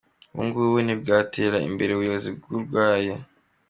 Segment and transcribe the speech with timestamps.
[0.35, 3.13] ‘‘Ubukungu ntibwatera imbere ubuyobozi burwaye”